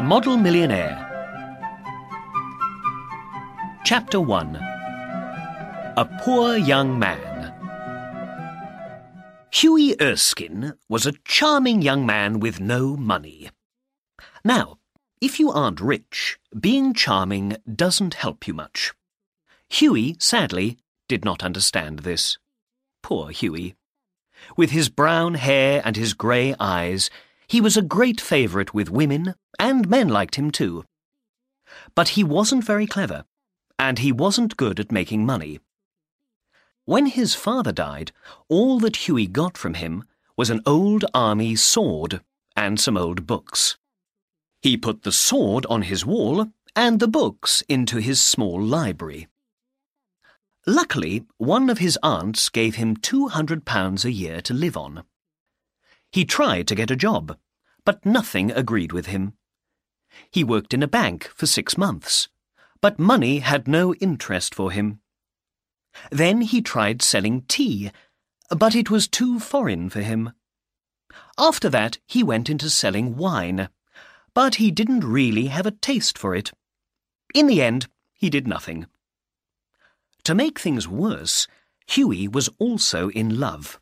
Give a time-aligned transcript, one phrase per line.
[0.00, 0.96] The Model Millionaire.
[3.84, 7.52] Chapter 1 A Poor Young Man.
[9.52, 13.50] Hughie Erskine was a charming young man with no money.
[14.42, 14.78] Now,
[15.20, 18.94] if you aren't rich, being charming doesn't help you much.
[19.68, 22.38] Hughie, sadly, did not understand this.
[23.02, 23.74] Poor Hughie.
[24.56, 27.10] With his brown hair and his grey eyes,
[27.50, 30.84] he was a great favourite with women, and men liked him too.
[31.96, 33.24] But he wasn't very clever,
[33.76, 35.58] and he wasn't good at making money.
[36.84, 38.12] When his father died,
[38.48, 40.04] all that Hughie got from him
[40.36, 42.20] was an old army sword
[42.54, 43.76] and some old books.
[44.62, 49.26] He put the sword on his wall and the books into his small library.
[50.68, 55.02] Luckily, one of his aunts gave him £200 a year to live on.
[56.12, 57.38] He tried to get a job,
[57.84, 59.34] but nothing agreed with him.
[60.30, 62.28] He worked in a bank for six months,
[62.80, 65.00] but money had no interest for him.
[66.10, 67.90] Then he tried selling tea,
[68.48, 70.32] but it was too foreign for him.
[71.38, 73.68] After that, he went into selling wine,
[74.34, 76.52] but he didn't really have a taste for it.
[77.34, 78.86] In the end, he did nothing.
[80.24, 81.46] To make things worse,
[81.86, 83.80] Hughie was also in love.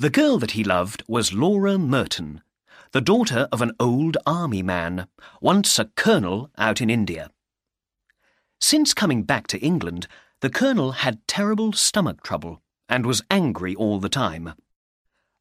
[0.00, 2.40] The girl that he loved was Laura Merton,
[2.92, 5.08] the daughter of an old army man,
[5.40, 7.32] once a colonel out in India.
[8.60, 10.06] Since coming back to England,
[10.38, 14.54] the colonel had terrible stomach trouble and was angry all the time.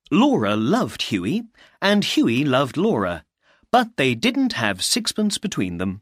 [0.10, 1.44] Laura loved Hughie,
[1.80, 3.26] and Hughie loved Laura,
[3.70, 6.02] but they didn't have sixpence between them.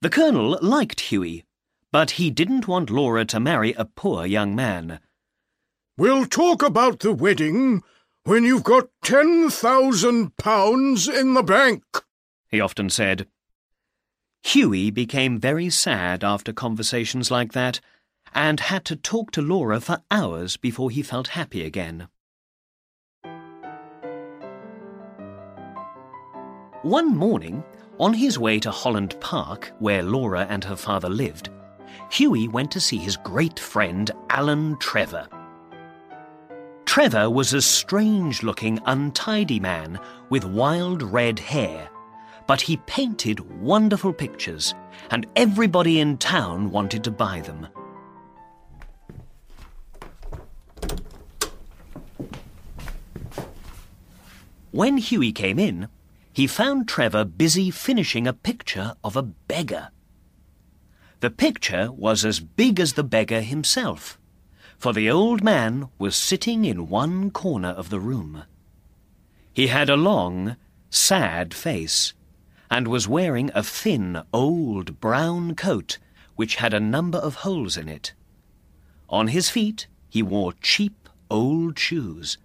[0.00, 1.44] The colonel liked Hughie,
[1.92, 4.98] but he didn't want Laura to marry a poor young man.
[5.96, 7.84] We'll talk about the wedding
[8.24, 11.84] when you've got ten thousand pounds in the bank,
[12.48, 13.28] he often said.
[14.42, 17.80] Hughie became very sad after conversations like that,
[18.34, 22.08] and had to talk to Laura for hours before he felt happy again.
[26.82, 27.62] One morning,
[28.00, 31.50] on his way to Holland Park, where Laura and her father lived,
[32.10, 35.28] Hughie went to see his great friend Alan Trevor.
[36.94, 39.98] Trevor was a strange looking, untidy man
[40.30, 41.90] with wild red hair,
[42.46, 44.76] but he painted wonderful pictures,
[45.10, 47.66] and everybody in town wanted to buy them.
[54.70, 55.88] When Hughie came in,
[56.32, 59.88] he found Trevor busy finishing a picture of a beggar.
[61.18, 64.16] The picture was as big as the beggar himself
[64.84, 68.44] for the old man was sitting in one corner of the room.
[69.54, 70.56] He had a long,
[70.90, 72.12] sad face,
[72.70, 75.96] and was wearing a thin, old brown coat
[76.36, 78.12] which had a number of holes in it.
[79.08, 82.36] On his feet he wore cheap old shoes,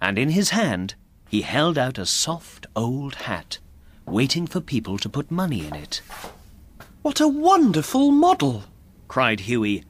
[0.00, 0.96] and in his hand
[1.28, 3.60] he held out a soft old hat,
[4.06, 6.02] waiting for people to put money in it.
[7.02, 8.64] What a wonderful model!
[9.06, 9.84] cried Hughie.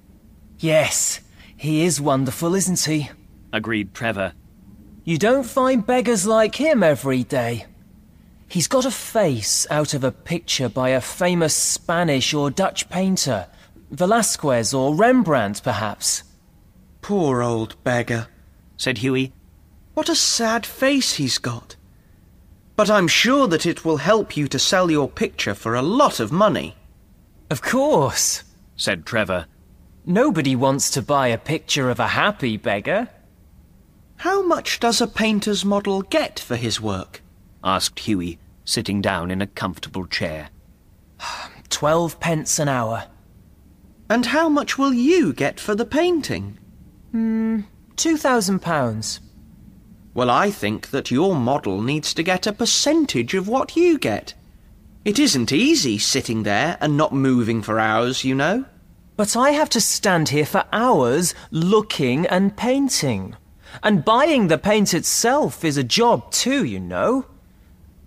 [0.59, 1.21] Yes,
[1.56, 3.11] he is wonderful, isn't he?
[3.53, 4.33] agreed Trevor.
[5.05, 7.67] You don't find beggars like him every day.
[8.49, 13.47] He's got a face out of a picture by a famous Spanish or Dutch painter,
[13.91, 16.22] Velasquez or Rembrandt, perhaps.
[17.03, 18.28] Poor old beggar,
[18.77, 19.33] said Hughie.
[19.95, 21.77] What a sad face he's got.
[22.77, 26.21] But I'm sure that it will help you to sell your picture for a lot
[26.21, 26.77] of money.
[27.49, 28.45] Of course,
[28.77, 29.47] said Trevor.
[30.09, 33.09] Nobody wants to buy a picture of a happy beggar.
[34.19, 37.22] How much does a painter's model get for his work?
[37.65, 40.50] asked Hughie, sitting down in a comfortable chair.
[41.71, 43.09] Twelve pence an hour.
[44.09, 46.56] And how much will you get for the painting?
[47.11, 47.62] Hmm,
[47.97, 49.19] two thousand pounds.
[50.15, 54.34] Well, I think that your model needs to get a percentage of what you get.
[55.04, 58.66] It isn't easy sitting there and not moving for hours, you know.
[59.16, 63.34] But I have to stand here for hours looking and painting.
[63.83, 67.27] And buying the paint itself is a job too, you know.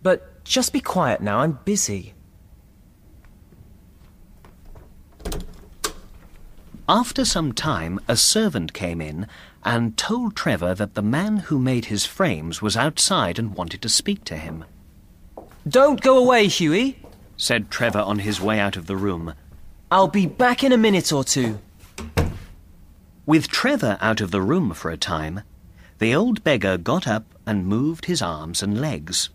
[0.04, 2.14] But just be quiet now, I'm busy.
[6.88, 9.28] After some time, a servant came in
[9.64, 13.90] and told Trevor that the man who made his frames was outside and wanted to
[13.90, 14.66] speak to him.
[15.68, 16.98] Don't go away, Hughie,
[17.38, 19.36] said Trevor on his way out of the room.
[19.92, 21.60] I'll be back in a minute or two.
[23.26, 25.42] With Trevor out of the room for a time,
[25.98, 29.32] the old beggar got up and moved his arms and legs.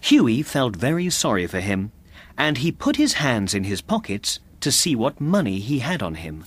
[0.00, 1.90] Hughie felt very sorry for him,
[2.38, 6.14] and he put his hands in his pockets to see what money he had on
[6.14, 6.44] him.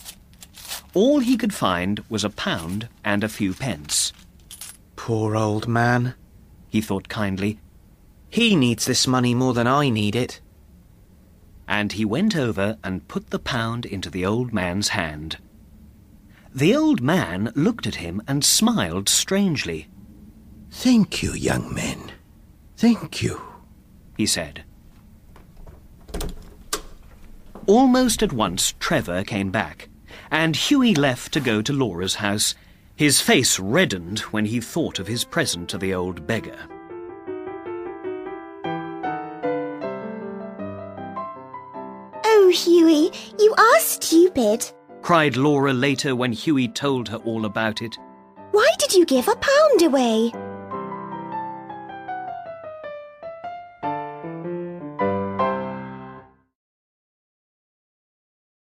[0.94, 4.13] All he could find was a pound and a few pence.
[4.95, 6.15] Poor old man,
[6.69, 7.59] he thought kindly,
[8.29, 10.39] he needs this money more than I need it.
[11.67, 15.37] And he went over and put the pound into the old man's hand.
[16.53, 19.89] The old man looked at him and smiled strangely.
[20.71, 22.11] Thank you, young man.
[22.77, 23.41] Thank you.
[24.15, 24.63] he said.
[27.67, 29.89] Almost at once, Trevor came back,
[30.31, 32.55] and Hughie left to go to Laura's house.
[32.95, 36.57] His face reddened when he thought of his present to the old beggar.
[42.47, 44.71] Oh, Hughie, you are stupid.
[45.01, 47.97] Cried Laura later when Hughie told her all about it.
[48.51, 50.31] Why did you give a pound away?